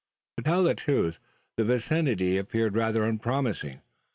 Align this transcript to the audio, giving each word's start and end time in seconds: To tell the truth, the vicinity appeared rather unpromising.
To 0.37 0.43
tell 0.43 0.63
the 0.63 0.73
truth, 0.73 1.19
the 1.57 1.63
vicinity 1.63 2.39
appeared 2.39 2.75
rather 2.75 3.03
unpromising. 3.03 3.81